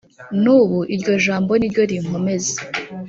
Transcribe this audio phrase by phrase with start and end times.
[0.41, 2.57] nubu iryo jambo niryo rinkomeza